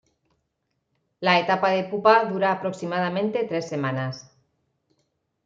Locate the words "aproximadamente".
2.53-3.43